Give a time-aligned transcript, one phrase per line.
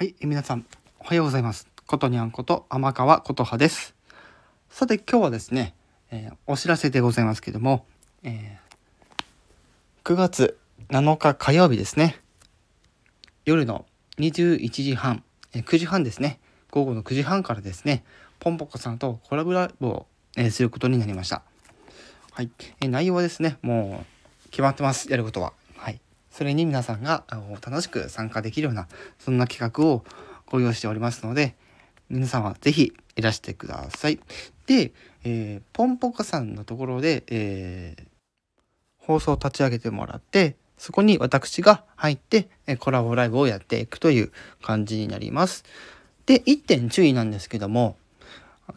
[0.00, 0.64] はい、皆さん、
[0.98, 1.68] おはようございます。
[1.86, 3.94] ことにゃんこと天川琴葉です。
[4.70, 5.74] さて、今日はですね、
[6.10, 7.84] えー、お知らせでございますけども、
[8.22, 10.58] えー、9月
[10.88, 12.16] 7日火曜日ですね、
[13.44, 13.84] 夜の
[14.16, 16.40] 21時半、えー、9時半ですね、
[16.70, 18.02] 午後の9時半からですね、
[18.38, 21.42] ポンポコさんとコラボライブを、え、することになりました。
[22.32, 25.52] はい、え、内容はですね、もう決まってます、やることは。
[26.30, 27.24] それに皆さんが
[27.64, 28.88] 楽しく参加できるような
[29.18, 30.04] そんな企画を
[30.46, 31.54] ご用意しておりますので
[32.08, 34.18] 皆さんは是非いらしてください。
[34.66, 34.92] で、
[35.24, 38.04] えー、ポンポコさんのところで、えー、
[38.98, 45.64] 放送を立ち上げてもらってそこに私が入ってコラボライブをやっていくという感じになります。
[46.26, 47.96] で1点注意なんですけども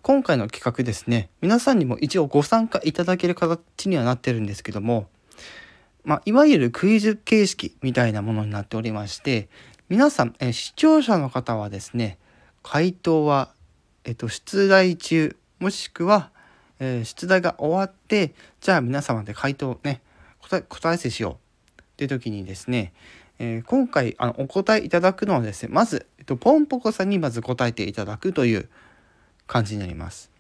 [0.02, 5.08] 今回の企画ですね皆さんにも一応ご参加いただける形にはなってるんですけども
[6.04, 9.48] まあ、いわゆるクイズ形式みたいなものになっておりまして、
[9.90, 12.18] 皆さん、え視聴者の方はですね、
[12.62, 13.52] 回答は、
[14.04, 16.32] えっと、出題中、もしくは、
[16.80, 20.02] えー、出題が終わって、じゃあ皆様で回答ね、
[20.42, 21.38] 答え、答え合わせしよ
[21.78, 22.94] うっていう時にですね、
[23.40, 28.70] えー、今回あのお答えいただくのはですね、まず、えっと、ポンポコさんにまず答えていただくという
[29.48, 30.32] 感じになります。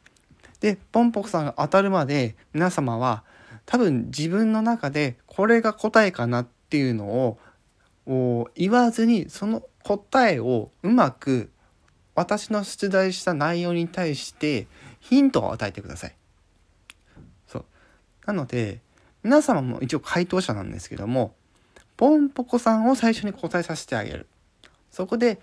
[0.59, 3.23] で、ポンポコさんが当たるまで皆様は、
[3.65, 7.37] 多分自分の中でこれが答えかなっていうの
[8.05, 11.49] を言わずにその答えをうまく
[12.15, 14.67] 私の出題した内容に対して
[14.99, 16.15] ヒントを与えてください。
[17.47, 17.65] そう
[18.25, 18.81] なので
[19.23, 21.33] 皆様も一応回答者なんですけども
[21.95, 24.27] ポンポコさんを最初に答えさせてあげる。
[24.91, 25.39] そこで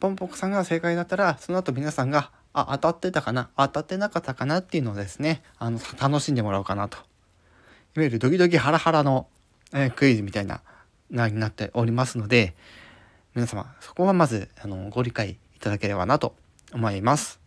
[0.00, 3.48] ポンポコさんが正解だったらその後皆さんがあ、当たってたかな？
[3.56, 6.98] 当たってなかったかなっていうのをですね、あの、楽しんでもらおうかなと。
[6.98, 7.00] い
[7.98, 9.26] わゆるドキドキハラハラの、
[9.72, 10.60] えー、クイズみたいな、
[11.10, 12.54] な、になっておりますので、
[13.34, 16.34] 皆様、そこはまず、あの、ご理解いただければなと
[16.72, 17.40] 思います。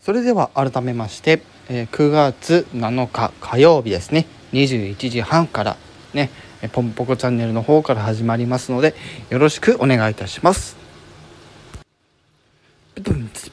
[0.00, 5.76] それでは改めまして、えー、9月7日火曜日ですね、21時半から
[6.14, 6.30] ね、
[6.72, 8.94] ポンポコチャンネルの方から始まりますので、
[9.30, 10.85] よろしくお願いいたします。
[12.96, 13.46] Pfff.